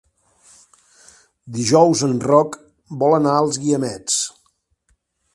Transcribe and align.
Dijous 1.57 2.01
en 2.07 2.15
Roc 2.31 2.57
vol 3.03 3.17
anar 3.17 3.35
als 3.41 3.59
Guiamets. 3.65 4.17